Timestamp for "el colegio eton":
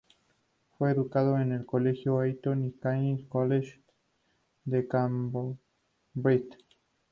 1.51-2.63